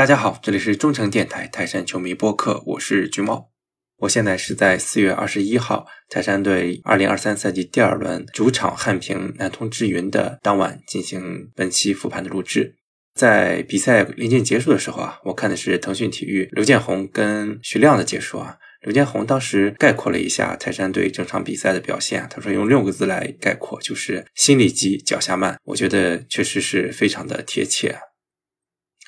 [0.00, 3.50] 大家好，这里是中诚电台泰山球迷播客，我是橘猫。
[3.98, 12.76] 我现在是在四月二十一号，泰山队二零二三赛季第二轮主场汉平南通智云的当晚进行本期复盘的录制。
[13.14, 18.56] 在比赛临近结束的时候啊，我看的是腾讯体育刘建宏跟徐亮的解说啊。
[18.80, 25.58] 刘建宏当时概括了一下泰山队整场比赛的表现，他说用六个字来概括，就是心里急，脚下慢。
[25.64, 27.98] 我觉得确实是非常的贴切。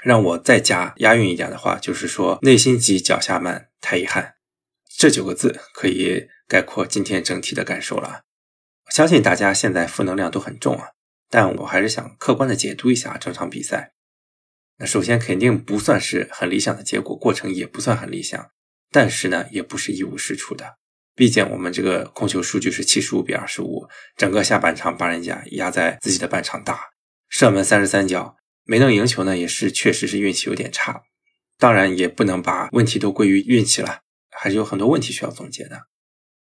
[0.02, 4.34] 让我再加押韵一点的话，就是说内心急，脚下慢，太遗憾。
[4.98, 8.22] 这九个字可以概括今天整体的感受了。
[8.90, 10.88] 相信大家现在负能量都很重啊，
[11.30, 13.92] 但我还是想客观的解读一下这场比赛。
[14.78, 18.50] 那首先肯定不算是很理想的结果，过程也不算很理想，
[18.90, 20.76] 但是呢，也不是一无是处的。
[21.14, 26.80] 毕竟我们这个控球数据是七十五比二十五，整个下半场把人家压在自己的半场打，
[27.28, 31.02] 射门三十三脚，没能赢球呢，也是确实是运气有点差。
[31.58, 34.00] 当然也不能把问题都归于运气了。
[34.30, 35.82] 还是有很多问题需要总结的。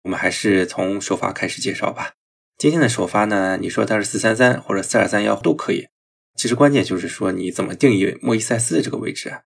[0.04, 2.14] 我们还是从首发开始介绍吧。
[2.58, 5.88] 今天的首发呢，你说它是四三三或者四二三幺都可以。
[6.36, 9.40] 其实关键就是说你怎么定义莫伊塞斯的这个位置。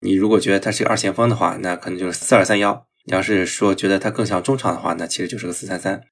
[0.00, 6.02] 你如果觉得他是个二前锋的话，那可能就是四二三幺；你要是说觉得他更像中场的话，那其实就是个四三三。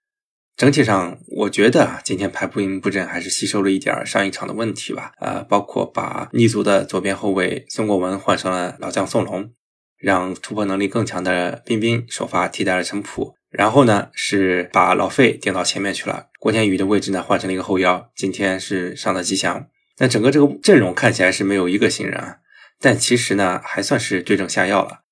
[0.56, 5.12] 整体上，我觉得啊今天排布营布阵还是吸收了一点上一场的问题吧。
[5.18, 9.52] 呃，包括把逆足的左边后卫孙国文换成了老将宋龙。
[9.96, 18.10] 让突破能力更强的彬彬首发替代了陈普，然后呢是把老费顶到前面去了，郭天宇的位置呢换成了一个后腰。
[18.14, 19.66] 今天是上的吉祥，
[19.96, 22.36] 那整个这个阵容看起来是没有一个新人，啊，
[22.78, 25.04] 但其实呢还算是对症下药了。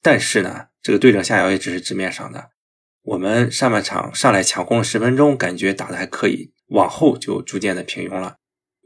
[0.00, 2.50] 但是呢，这个对症下药也只是纸面上的。
[3.02, 8.36] 我们上半场上来抢攻了十分钟，感觉打的还可以，往后就逐渐的平庸了。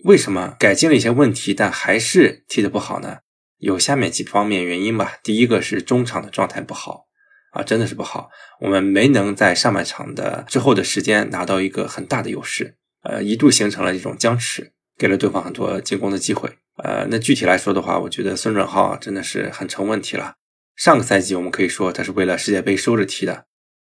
[0.05, 3.19] 为什么改进了一些问题，但还是踢得不好呢？
[3.59, 5.15] 有下面几方面原因吧。
[5.23, 7.07] 第一个是中场的状态不好
[7.53, 8.31] 啊，真的是不好。
[8.61, 16.51] 我们没能在上半场的之后的时间拿到一个很大的优势，呃，一度形成了一种僵持，给了对方很多进攻的机会。
[16.83, 20.35] 呃，那具体来说的话，我觉得孙准浩真的是很成问题了。
[20.77, 23.47] 上个赛季我们可以说他是为了世界杯收着踢的，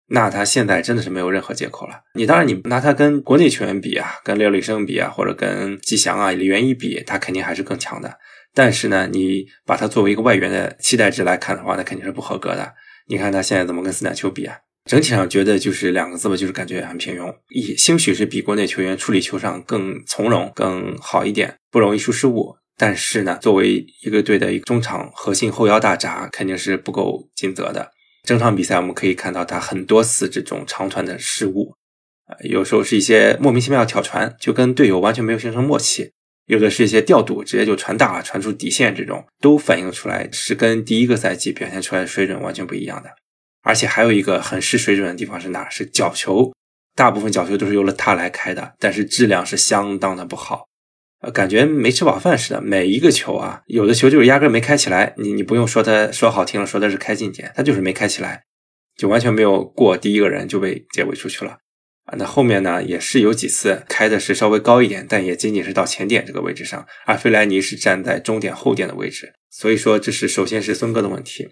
[0.08, 2.00] 那他现在真的是没有任何借口了。
[2.14, 8.18] 你当然你拿他跟国内球员比啊，跟廖立生比啊，或者跟吉祥啊、李元一比，他肯定还是更强的。
[8.54, 12.74] 但是呢，你把它作为一个外援的期待值来看的话，那肯定是不合格的。
[13.08, 14.56] 你看他现在怎么跟斯坦丘比啊？
[14.84, 17.34] 整体上觉得就是两个字吧，就是感觉很平庸。
[17.48, 22.54] 一兴许是比国内球员处理球上更从容、更好一点，不容易出失误。
[22.78, 27.90] 但是呢，作为一个队的一个中场核心后腰大闸，肯定是不够尽责的。
[28.26, 31.72] 整场比赛我们可以看到他很多次这种长传的失误，
[32.26, 36.10] 啊，有时候是一些莫名其妙的挑传，就跟队友完全没有形成默契。
[36.46, 43.10] 有的是一些调度，直接就传大了，传出底线，这种都反映出来是跟第一个赛季表现出来的水准完全不一样的。
[43.62, 45.68] 而且还有一个很失水准的地方是哪？
[45.68, 46.52] 是角球，
[46.94, 50.66] 大部分角球都是由了他来开的，但是质量是相当的不好，
[51.20, 52.60] 呃感觉没吃饱饭似的。
[52.60, 58.44] 每一个球啊，有的球就是压根没开起来，你你不用说他说好听了，说他是开近点，他就是没开起来，
[58.96, 61.58] 就完全没有过第一个人就被解围出去了。
[62.04, 71.48] 啊，那后面呢也是有几次开的是稍微高一点，但也仅仅是到前点这个位置上，而费莱尼是站在中点后点的位置，所以说这是首先是孙哥的问题，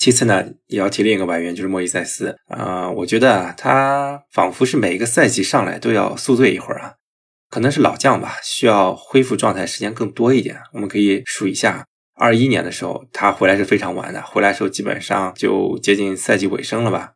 [0.00, 6.94] 其次呢也要提另一个外援就是莫伊塞斯啊，我觉得他仿佛是每一个赛季上来都要宿醉一会儿啊，
[7.54, 10.58] 可能是老将吧，需要恢复状态时间更多一点。
[10.72, 17.12] 我们可以数一下，二一年的时候他回来是非常晚的，回来时候基本上就接近赛季尾声了吧，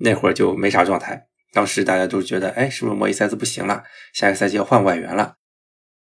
[0.00, 1.22] 那会儿就没啥状态。
[1.54, 3.82] 当时大家都觉得，哎，是不是莫伊塞斯不行了？
[4.12, 5.36] 下个赛季要换外援了。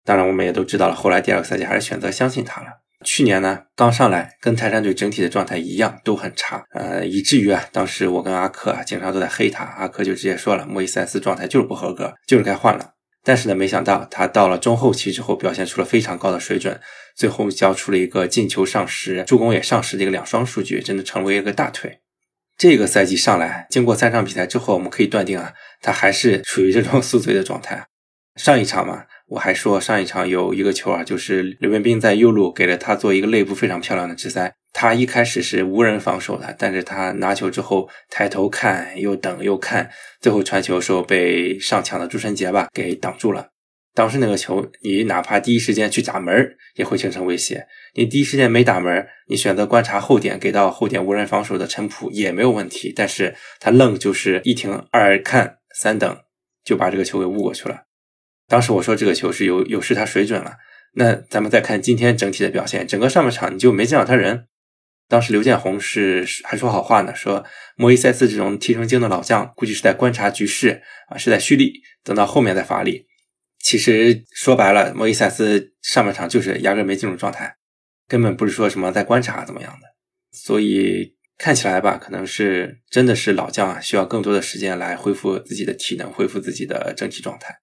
[0.04, 2.66] 当然，我们也都知道了，后来第二个赛季还是选择相信他了。
[3.04, 9.62] 去年呢，刚上来跟泰山队整体的状态一样，都很差，呃，以至于啊，当时我跟阿克啊，经常都在黑他。
[9.62, 12.95] 阿克就直接说了，莫伊塞斯状态就是不合格，就是该换了。
[13.26, 16.80] 但是呢，没想到他到了中后期之后，表现出了非常高的水准，
[17.16, 21.98] 最后交出了一个进球上十、助攻也上十的一个两双数据，真的成为一个大腿。
[22.56, 27.88] 这个赛季上来，经过三场比赛之后，我们可以断定啊，他还是处于这种 宿醉的状态。
[28.36, 39.90] 上一场嘛，我还说上一场有一个球啊，就是刘彬彬在右路给了他做一个内部非常漂亮的直塞，他一开始是无人防守的，但是他拿球之后抬头看，又等又看，
[40.20, 43.48] 最后传球时候被上抢的朱晨杰吧给挡住了。
[43.94, 47.66] 当时那个球，你哪怕第一时间去打门也会形成威胁。
[47.94, 52.92] 你第一时间没打门你选择观察后点，给到后点无人防守的陈普也没有问题。
[52.94, 56.16] 但是他愣就是一停二看三等，
[56.62, 57.84] 就把这个球给误过去了。
[58.48, 60.56] 当时我说这个球是有有失他水准了。
[60.94, 64.46] 那咱们再看今天整体的表现，整个上半场你就没见到他人。
[65.08, 67.44] 当时刘建宏是还说好话呢，说
[67.76, 73.06] 莫伊塞斯这种踢成精的老将，估计是在观察局势啊，是在蓄力，等到后面再发力。
[73.58, 77.56] 其实说白了，莫伊塞斯上半场就是压根没进入状态，
[78.08, 79.86] 根本不是说什么在观察怎么样的。
[80.32, 87.54] 所以看起来吧，可能是真的是老将啊，需要更多的时间来恢复自己的体能，恢复自己的整体状态。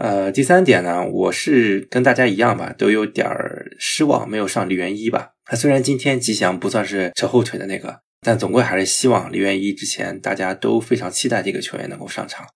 [0.00, 5.30] 呃，第三点呢，我是跟大家一样吧，都有点儿失望，没有上李元一吧。
[5.44, 12.46] 他虽然今天吉祥不算是扯后腿的那个，但总归还是希望李元一之前大家都非常期待这个球员能够上场。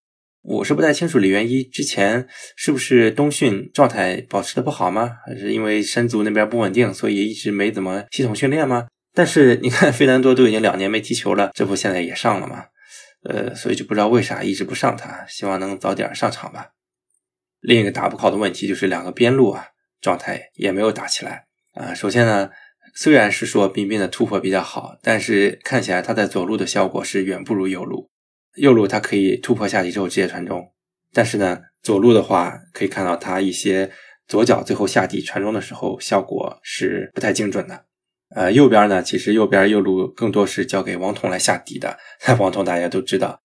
[0.43, 5.11] 我是不太清楚李元一之前是不是冬训状态保持的不好吗？
[5.27, 8.87] 还是因为身足那边不稳定，所以一直没怎么系统训练吗？
[9.13, 12.67] 但是你看费南多都已经两年没踢球了，这不现在也上了吗？
[13.29, 16.69] 呃，所以就不知道为啥一直不上他，希望能早点上场吧。
[17.63, 19.65] 另一个打不好的问题就是两个边路啊
[20.01, 21.95] 状态也没有打起来啊。
[21.95, 22.51] 首先呢。
[22.95, 28.11] 虽然是说彬彬的突破比较好，但是看起来他在左路的效果是远不如右路。
[28.57, 30.71] 右路他可以突破下底之后直接传中，
[31.11, 33.91] 但是呢，左路的话可以看到他一些
[34.29, 37.87] 左脚最后下底传中的时候效果是不太精准的。
[38.37, 41.99] 呃，右边呢，其实右边右路更多是交给王彤来下底的。
[42.39, 43.41] 王彤大家都知道，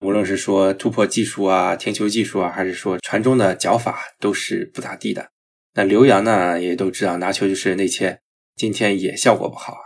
[0.00, 5.30] 无论是说突破技术啊、停球技术啊，还是说传中的脚法都是不咋地的。
[5.74, 8.20] 那刘洋呢，也都知道拿球就是内切。
[8.56, 9.80] 今天也效果不好啊，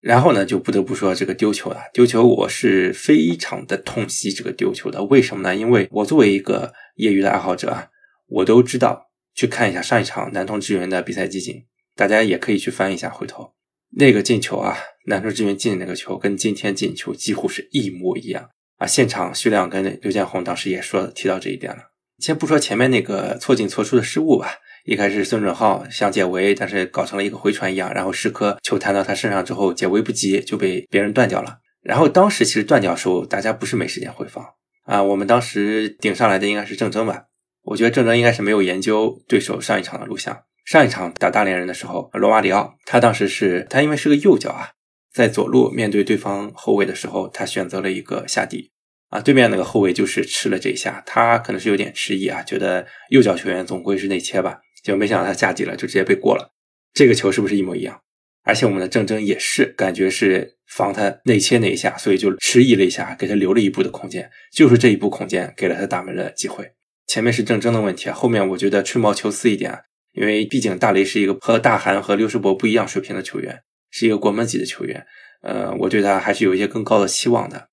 [0.00, 1.82] 然后呢，就不得不说这个丢球了。
[1.92, 5.56] 丢球我是非常的痛惜这个丢球的，为什么呢？
[5.56, 7.88] 因为我作为一个业余的爱好者啊，
[8.28, 11.64] 我都知道去看一下上一场南通支援的比赛集锦，
[11.96, 13.10] 大家也可以去翻一下。
[13.10, 13.52] 回头
[13.90, 14.76] 那个进球啊，
[15.06, 18.50] 南通支援进那个球跟今天进球几乎是一模一样
[18.82, 18.86] 啊。
[18.86, 21.90] 现场徐亮跟刘建宏当时也说提到这一点了。
[22.18, 24.58] 先不说前面那个错进错出的失误吧。
[24.84, 31.58] 一开始孙准浩想解围，但是搞成了一个回传一样，然后石科球弹到他身上之后解围不及，就被别人断掉了。
[31.82, 34.44] 然后当时其实断掉时候，大家不是没时间回放
[34.84, 35.00] 啊。
[35.00, 37.26] 我们当时顶上来的应该是郑铮吧？
[37.62, 40.36] 我觉得郑铮应该是没有研究对手上一场的录像。
[40.64, 44.70] 上一场打大连人的时候，罗马里奥他当时是他因为是个右脚啊，
[45.12, 48.72] 在左路面对对方后卫的时候，他选择了一个下底
[49.08, 49.20] 啊。
[49.20, 54.60] 对面那个后卫就是吃了这一下，他可能是有点迟疑啊，觉得右脚球员总归是内切吧。
[54.82, 56.52] 就没想到他下底了，就直接被过了。
[56.92, 58.00] 这个球是不是一模一样？
[58.44, 64.28] 而且我们的郑铮也是感觉是防他内切那一下，所以就迟疑了一下，给他留了一步的空间。
[64.52, 66.72] 就是这一步空间给了他打门的机会。
[67.06, 69.78] 前面是郑铮的问题啊，后面我觉得吹毛求疵一点，
[70.12, 73.60] 因为毕竟大雷是一个和大韩和刘世博不一样水平的球员，
[73.92, 75.06] 是一个国门级的球员。
[75.42, 77.68] 呃，我对他还是有一些更高的期望的。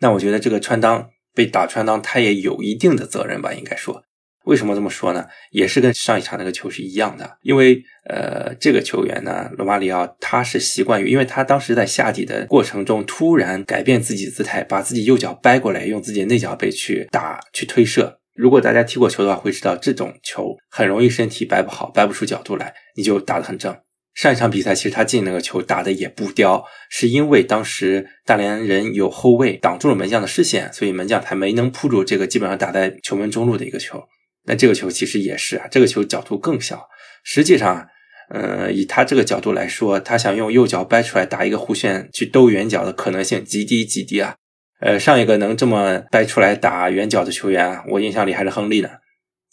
[0.00, 4.02] 那我觉得这个穿裆被打穿裆，他也有一定的责任吧，应该说。
[4.44, 5.24] 为什么这么说呢？
[5.52, 18.18] 也是跟上一场那个球是一样的，因为呃，这个球员呢，罗马里奥他是习惯于，因为他当时在下底的过程中突然改变自己姿态，把自己右脚掰过来，用自己的内脚背去打去推射。
[18.34, 23.76] 如果大家踢过球的话，会知道这种球很容易身体掰不好，掰不出角度来，你就打得很正。
[24.14, 34.02] 上一场比赛其实他进那个球打的也不刁，是因为当时大连人有后卫挡住了门将的视线，所以门将才没能扑住这个基本上打在球门中路的一个球。
[34.44, 36.88] 那这个球其实也是啊，这个球角度更小。
[37.24, 37.86] 实际上，
[38.28, 44.34] 呃，以他这个角度来说，他想用右脚掰出来打一个弧线去兜圆角的可能性极低极低啊。
[44.80, 48.90] 呃，上一个能这么掰出来打圆角的球员，我印象里还是亨利呢。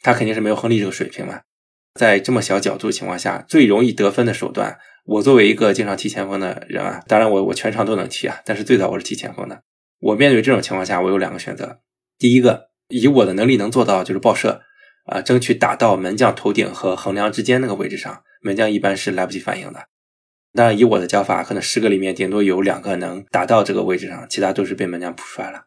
[0.01, 1.39] 他肯定是没有亨利这个水平嘛。
[1.99, 9.61] 在这么小角度情况下，最容易得分的手段，我作为一个经常踢前锋的人啊，当然我我全场都能踢啊，但是最早我是踢前锋的。
[9.99, 11.81] 我面对这种情况下，我有两个选择。
[12.17, 14.61] 第一个，以我的能力能做到就是爆射。
[15.07, 19.87] 啊，争取打到门将头顶和横梁之间那个位置上，门将一般是来不及反应的。
[20.53, 25.63] 当然，以我的脚法，可能十个里面顶多有两个能打到这个位置上，其他都是被门将扑出来了。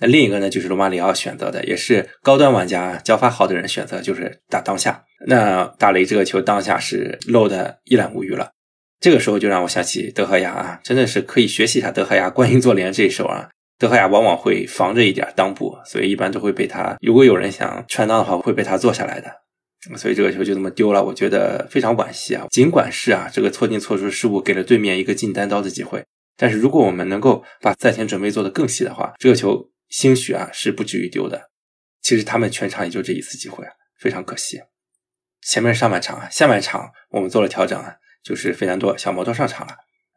[0.00, 5.04] 那另一个呢，就是罗马里奥选择的，也是高端玩家脚法好的人选择，就是打当下。
[5.26, 8.50] 那大雷这个球当下是漏的一览无余了。
[8.98, 13.48] 这个时候就让我想起德赫亚啊，真的是可以学习一下德赫亚观音坐莲这一手啊。
[13.78, 16.96] 德赫亚往往会防着一点裆部，所以一般都会被他。
[17.00, 19.30] 如果有人想穿裆的话，会被他做下来的。
[19.96, 22.46] 所以这个球就这么丢了，我觉得非常惋惜啊。
[22.50, 26.04] 尽管是啊，这个错进错出失误给了对面一个进单刀的机会，
[26.36, 31.50] 但是如果我们能够把赛前准备做得更细的话，这个球兴许啊是不至于丢的。
[32.00, 33.66] 其实他们全场也就这一次机会，
[33.98, 34.62] 非常可惜。
[35.42, 39.74] 前面上半场啊，下半场我们做了调整啊，就是费南多小摩托上场了。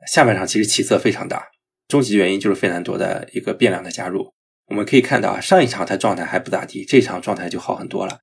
[0.07, 1.47] 下半场其实起色非常大。
[1.89, 4.33] 终极原因就是费南多的一个变量的加入。
[4.67, 8.19] 我们可以看到啊，上一场他状态还不咋地，这场状态就好很多了。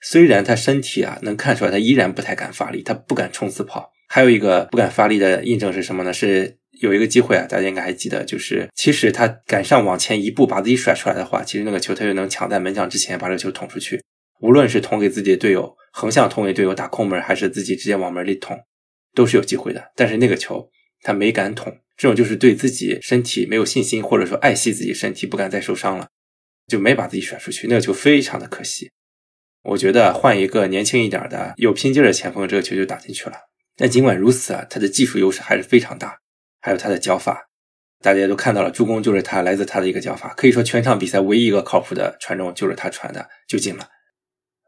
[0.00, 3.92] 虽然他身体啊能看出来，他依然不太敢发力，他不敢冲刺跑。
[4.08, 6.12] 还有一个不敢发力的印证是什么呢？
[6.12, 14.02] 是有一个机会啊，大家应该还记得，就是其实他赶上往前一步把自己甩出来的话，其实那个球他就能抢在门将之前把这个球捅出去。
[14.40, 18.56] 无论是捅给自己的队友，横向捅给队友打空门，还是自己直接往门里捅，
[19.14, 19.90] 都是有机会的。
[19.96, 20.70] 但是那个球
[21.02, 26.06] 他没敢捅，这种就是对自己身体没有信心，或者说爱惜自己身体，不敢再受伤了，
[26.68, 27.66] 就没把自己甩出去。
[27.66, 28.90] 那个球非常的可惜。
[29.64, 33.36] 我觉得换一个年轻一点的、有拼劲的前锋，这个球就打进去了。
[33.76, 36.16] 但尽管如此啊，他的技术优势还是非常大，
[36.60, 37.48] 还有他的脚法，
[38.00, 43.88] 大家都看到了，助攻就是他来自他的一个脚法，可以说全场比赛唯一一个靠谱的传中就是他传的就进了。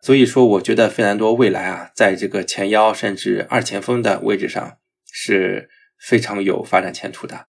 [0.03, 4.79] 所以说，我觉得费南多未来啊，在这个前腰甚至二前锋的位置上
[5.13, 5.69] 是
[6.01, 7.47] 非常有发展前途的。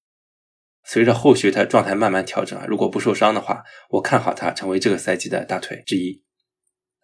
[0.84, 6.24] 随着后续他状态慢慢调整啊，如果不受伤的话，我看好他成为这个赛季的大腿之一。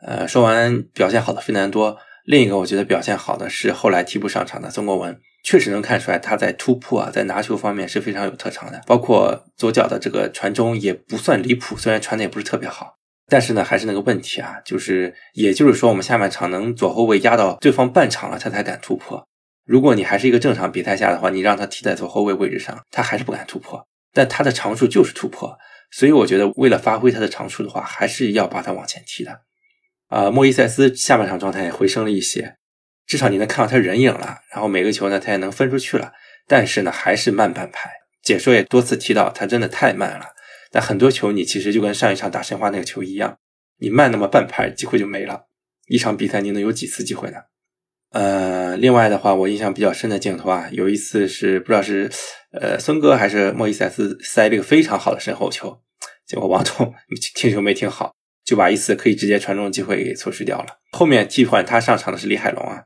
[0.01, 5.17] 呃，说完表现好的费南多，另一个我觉得表现好的是后来替补上场的曾国文，
[5.47, 19.25] 确实能看出来他在突破啊，在拿球方面是非常有特长的，包括左脚的这个传中也不算离谱，虽然传的也不是特别好，但是呢还是那个问题啊，就是也就是说我们下半场能左后卫压到对方半场了，他才敢突破。
[19.65, 23.81] 如果你还是一个正常比赛下的话，你让他踢在左后卫位置上，他还是不敢突破。
[24.13, 25.57] 但他的长处就是突破，
[25.91, 29.39] 所以我觉得为了发挥他的长处的话，还是要把他往前踢的。
[30.09, 32.55] 啊，莫伊塞斯下半场状态也回升了一些，
[33.07, 34.39] 至少你能看到他人影了。
[34.51, 36.11] 然后每个球呢，他也能分出去了。
[36.45, 37.89] 但是呢，还是慢半拍。
[38.21, 40.27] 解说也多次提到，他真的太慢了。
[40.69, 43.37] 但很多球你其实就跟上一场打申花那个球一样，
[43.79, 45.47] 你慢那么半拍，机会就没了。
[45.87, 47.37] 一场比赛你能有几次机会呢？
[48.11, 52.11] 呃，另外的话，我印象比较深的镜头啊，有一次是不知道是
[52.51, 55.81] 呃孙哥还是莫伊塞斯塞了一个非常好的身后球，
[56.25, 56.93] 结果王彤
[57.35, 58.13] 听球没听好。
[58.45, 60.67] 就把一次可以直接传中的机会给错失掉了。
[60.93, 62.85] 后面替换他上场的是李海龙啊，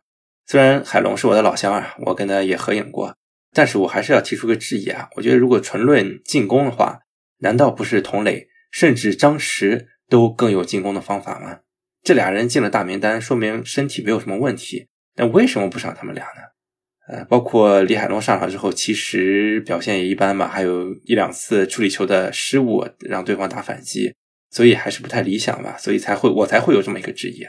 [0.52, 3.16] 虽然海龙是我的老乡啊，我跟他也合影过，
[3.54, 5.08] 但是我还是要提出个质疑啊。
[5.16, 7.00] 我觉得如果纯论进攻的话，
[7.38, 11.60] 难道不是童磊甚至张弛都更有进攻的方法吗？
[12.04, 14.90] 这俩人进了大名单，说明身体没有什么问题。
[15.16, 16.42] 那为什么不上他们俩呢？
[17.08, 24.14] 呃，包括李海龙上场之后，其实表现也一般吧，还有一两次处理球的失误，让对方打反击。
[24.50, 27.46] 所以还是不太理想吧，所以才会我才会有这么一个质疑。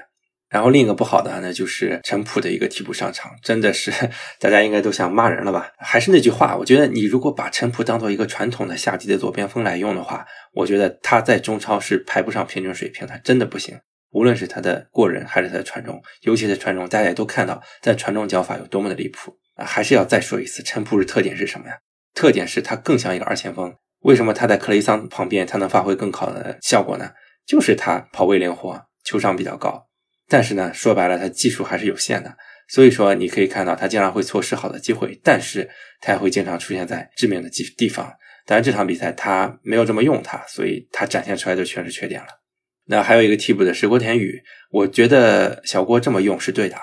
[0.53, 3.91] 然后另一个不好的呢，就是陈普的一个替补上场，真的是
[4.39, 5.73] 大家应该都想骂人了吧？
[5.79, 13.79] 还是那句话，我觉得你如果把陈普当做一个传统的下级的左边锋来用的话，我觉得他在中超是排不上平均水平，他真的不行。
[14.11, 19.65] 无论是他的过人还是他的传中，尤其是传中，大家也都看到在传中脚法有多么的离谱啊！
[19.65, 21.79] 还是要再说一次，陈普的特点是什么呀？
[22.15, 23.75] 特点是他更像一个二前锋。
[24.01, 27.11] 为什么他在克雷桑旁边他能发挥更好的效果呢？
[27.47, 29.87] 就是他跑位灵活，球商比较高。
[30.29, 32.37] 但是呢，说白了，他技术还是有限的。
[32.69, 35.69] 所以说，你可以看到他经常会错失好的机会，但是
[36.01, 38.07] 他也会经常出现在致命的地地方。
[38.47, 42.29] 当然，这场比赛他没有这么用他，所以他展现出来的全是缺点了。
[42.87, 46.77] 那还有一个替补的是郭田雨，我觉得小郭这么用是对的。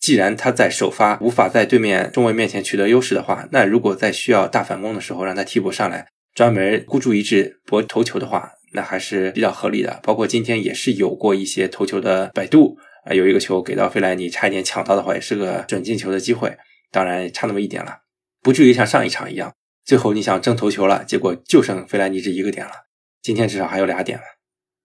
[0.00, 6.06] 既然他在首发无法在对面中卫面前取得优势的话，那如果在需要大反攻的时候让他替补上来。
[6.32, 10.00] 专门孤注一掷博头球的话，那还是比较合理的。
[10.02, 16.56] 包括今天也是有过一些头球的百度啊，有一个球给到费莱尼，差一点抢到的话，也是个准进球的机会。
[16.90, 17.98] 当然差那么一点了，
[18.42, 22.72] 不至于像上一场一样，最后你想争头球了，结果就剩费莱尼这一个点了。
[23.22, 24.24] 今天至少还有俩点了。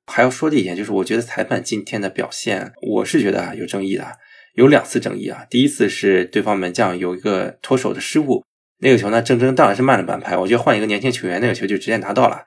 [0.08, 4.06] 还要说的一点就是，我觉得裁判今天的表现，我是觉得有争议的，
[4.54, 5.48] 有两次争议啊。
[5.50, 8.44] 第一次是对方门将有一个脱手的失误。
[8.80, 10.38] 那个球呢，郑铮当然是慢了半拍。
[10.38, 12.44] 我觉得换一个年轻球员，那个球就直接拿到了，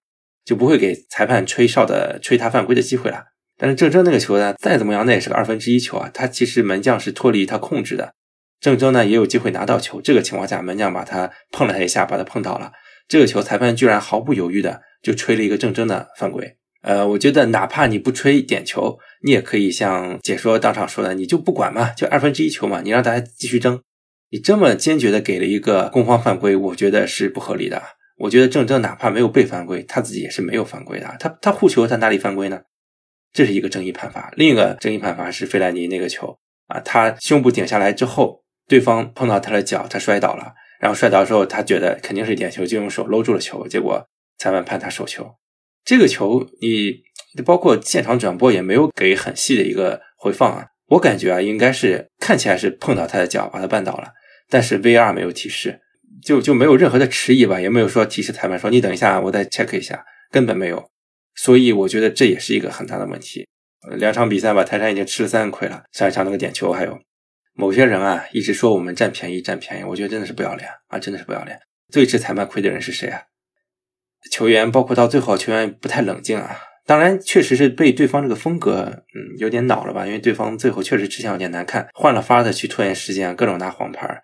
[0.49, 3.23] 就不会给裁判吹哨的吹他犯规的机会了。
[3.59, 6.11] 但是郑铮那个球呢，再怎么样，那也是个二分之一球啊。
[6.15, 8.15] 他其实门将是脱离他控制的，
[8.59, 10.01] 郑铮呢也有机会拿到球。
[10.01, 12.73] 这个情况下，门将把他碰了他一下，把他碰倒了。
[13.07, 16.57] 这个球裁判居然毫不犹豫的就吹了一个郑铮的犯规。
[16.81, 23.81] 呃，我觉得哪怕你不吹点球，你也可以像解说当场说的，你就不管嘛，就二分之一球嘛，你让大家继续争。
[24.31, 27.83] 你这么坚决的给了一个攻方犯规，我觉得是不合理的。
[28.19, 31.17] 我觉得郑铮哪怕没有被犯规，他自己也是没有犯规的。
[31.19, 32.61] 他他护球，他哪里犯规呢？
[33.33, 34.33] 这是一个争议判罚。
[34.37, 44.05] 另一个争议判罚是费莱尼那个球啊，他胸部顶下来之后，对方碰到他的脚，他摔倒了，然后摔倒之后，他觉得肯定是点球，就用手搂住了球，结果
[44.39, 45.35] 裁判判他手球。
[45.85, 54.13] 这个球你包括现场转播也没有给很细的一个回放啊，我感觉啊，应该是看起来是碰到他的脚，把他绊倒了。
[54.51, 55.81] 但是 VR 没有提示，
[56.23, 60.89] 就就没有任何的迟疑吧，也没有说提示裁判说你等一下，我再 check 一下，根本没有。
[61.35, 63.47] 所以我觉得这也是一个很大的问题。
[63.97, 65.85] 两场比赛吧，泰山已经吃了三个亏了。
[65.93, 66.99] 上一场那个点球，还有
[67.55, 71.59] 某些人啊，一直说我们占便宜占便宜，我觉得真的是不要脸啊，真的是不要脸。
[71.93, 73.23] 最吃裁判亏的人是谁啊？
[74.33, 76.61] 球员，包括到最后球员不太冷静啊。
[76.85, 80.07] 当然，确实是被对方这个风格，嗯，有点恼了吧？
[80.07, 84.23] 因为对方最后确实吃相有点难看，换了法的去拖延时间，各种拿黄牌，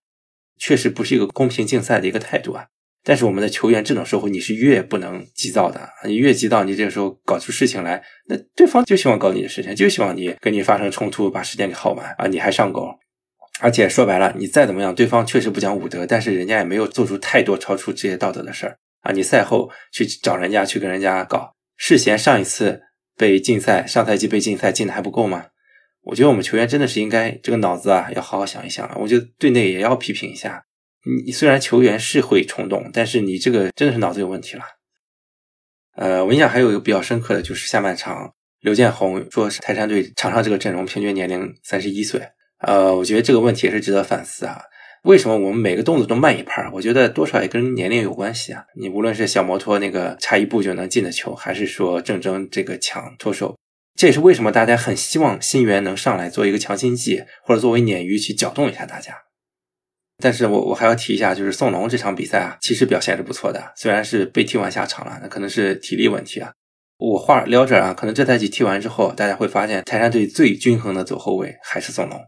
[0.58, 2.66] 确实不是一个公平竞赛的一个态度啊。
[3.06, 12.26] 但是我们的球员这种时候，你是越不能急躁的，你越急躁，你这个时候搞出事情来，那对方就希望搞你的事情，就希望你跟你发生冲突，把时间给耗完啊！
[12.28, 12.88] 你还上钩，
[13.60, 19.12] 而且说白了，你再怎么样，对方确实不讲武德，但是人家也没有做出太多超出职业道德的事儿啊！
[19.12, 22.80] 你赛后去找人家去跟人家搞，事先上一次
[23.18, 25.48] 被禁赛，上赛季被禁赛禁的还不够吗？
[26.04, 28.96] 我觉得我们球员真的是应该这个脑子啊，要好好想一想了。
[28.98, 30.64] 我觉得队内也要批评一下。
[31.24, 34.62] 你虽然球员是会冲动，但是你这个真的是脑子有问题了。
[35.96, 42.20] 呃，我印象还有一个比较深刻的就是下半场，刘建宏说泰山队场上这个阵容平均年龄三十一岁。
[42.58, 44.60] 呃，我觉得这个问题也是值得反思啊。
[45.04, 46.66] 为什么我们每个动作都慢一拍？
[46.72, 48.64] 我觉得多少也跟年龄有关系啊。
[48.74, 53.54] 你无论是小摩托那个差一步就能进的球，还是说郑铮这个抢脱手，
[53.96, 59.14] 这也是为什么大家很希望新援能上来做一个强心剂，或者作为鲶鱼去搅动一下大家。
[60.18, 66.52] 但是我我还要提一下，就是宋龙这场比赛啊，其实表现是不错的，虽然是被踢完下场了，那可能是体力问题啊。
[66.96, 72.20] 我话聊着啊，可能这赛季踢完之后，大家会发现泰山队最均衡的左后卫还是宋龙，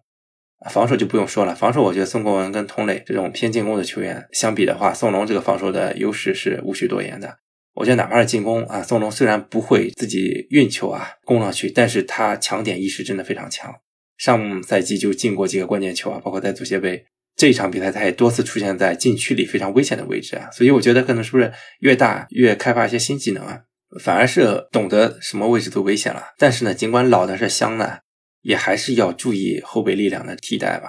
[0.71, 7.39] 防守就不用说了，防守我觉得宋国文跟佟磊这种偏进攻的球员相比的话，宋龙这个防守的优势是无需多言的。
[7.77, 13.73] 我觉得哪怕是进攻啊，宋龙虽然不会自己运球啊攻上去，但是他抢点意识真的非常强，
[14.17, 17.05] 上赛季就进过几个关键球啊，包括在足协杯。
[17.37, 23.61] 这一场比赛，他也多次出现在禁区里非常危险的位置啊，所以我觉得可能是不是越大越开发一些新技能啊，
[24.03, 26.29] 反而是懂得什么位置都危险了。
[26.39, 27.99] 但是呢，尽管老的是香呢，
[28.41, 30.89] 也还是要注意后备力量的替代吧。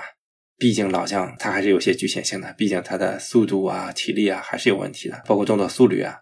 [0.58, 6.15] 毕竟老将他还是有些局限性的，毕竟他的速度啊、体力啊还是有问题的，包括动作速率啊。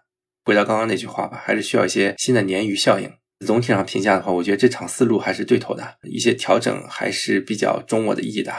[0.46, 3.10] 回到刚刚那句话吧，还是需要一些新的鲶鱼效应。
[3.44, 8.52] 总体上评价的话，我觉得这场思路还是对头的，一些调整还是比较中我的意的。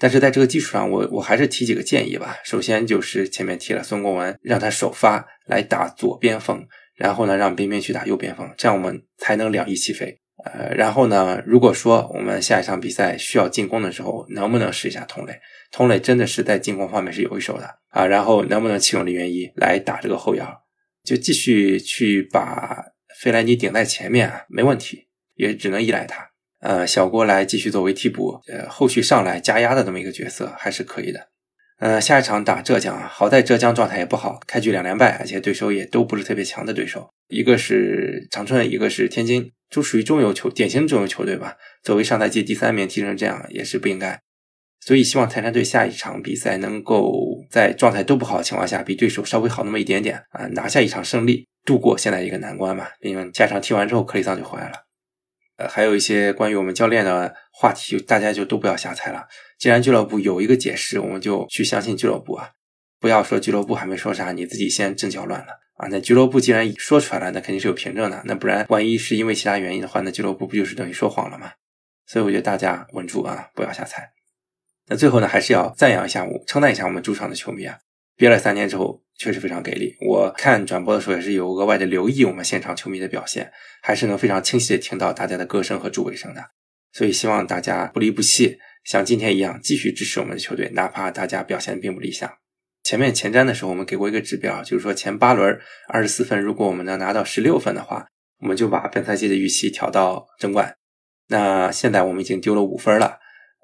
[0.00, 2.36] 但是在这个基础上，我我还是提几个建议吧。
[2.44, 10.18] 首先就是前面提了孙国文，让他首发来打左边锋，然后呢让边边去打右边锋，这样我们才能两翼齐飞。
[10.44, 15.38] 呃，然后呢，如果说我们下一场比赛需要进攻的时候，能不能试一下佟磊？
[15.70, 18.04] 佟磊真的是在进攻方面是有一手的啊。
[18.04, 20.62] 然后能不能启用李元一来打这个后腰？
[21.04, 22.84] 就继续去把
[23.20, 26.30] 费莱尼顶在前面啊，没问题，也只能依赖他。
[26.60, 31.28] 呃，小郭来继续作为替补，呃，后续上来加压的这么一个角色还是可以的。
[31.78, 41.56] 呃，下一场打浙江啊，好在浙江状态也不好，开局两连败，而且对手也都不是特别强的对手，一个是长春，一个是天津，都属于中游球，典型的中游球队吧。
[41.84, 44.20] 作为上赛季第三名踢成这样也是不应该，
[44.88, 47.12] 所以希望泰山队下一场比赛能够
[47.50, 52.92] 在状态都不好的情况下，比对手稍微好那么一点点啊，拿下一场胜利，度过现在一个难关吧。
[53.02, 54.76] 因为下场踢完之后，克里桑就回来了。
[55.58, 59.26] 呃，还有一些关于我们教练的话题，大家就都不要瞎猜了。
[59.58, 62.48] 既然俱乐部有一个解释，我们就去相信俱乐部啊，
[62.98, 65.88] 不要说俱乐部还没说啥，你自己先阵脚乱了啊。
[65.90, 68.22] 那俱乐部既然说出来了，那肯定是有凭证的。
[68.24, 71.50] 那不然，万一是因为其他原因的话，那俱乐部不就是等于说谎了吗？
[72.06, 74.12] 所以我觉得大家稳住啊，不要瞎猜。
[74.88, 77.76] 那最后呢，还是要赞扬一下我，称赞一下我们主场的球迷啊。
[78.16, 79.94] 憋了三年之后，确实非常给力。
[80.00, 86.42] 我看转播的时候也是有额外的留意我们现场球迷的表现，还是能非常清晰的听到大家的歌声和助威声的。
[86.92, 92.28] 所以希望大家不离不弃，像今天一样继续支持我们的球队，哪怕大家表现并不理想。
[92.82, 98.06] 前面前瞻的时候，我们给过一个指标，就是说前八轮二十四分，如果我们能拿到十六分的话，
[98.40, 100.74] 我们就把本赛季的预期调到争冠。
[101.28, 103.18] 那现在我们已经丢了五分了。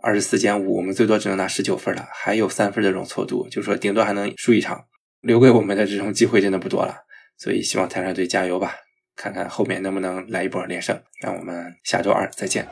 [0.05, 4.85] 二十四减五，我们最多只能拿十九分了，还有三分的容错度，就是说顶多还能输一场，
[5.23, 6.95] 留给我们的这种机会真的不多了。
[7.39, 8.75] 所以希望泰山队加油吧，
[9.17, 11.01] 看看后面能不能来一波连胜。
[11.23, 12.69] 让我们下周二再见。